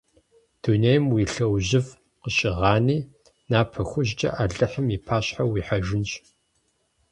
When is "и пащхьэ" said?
4.95-5.43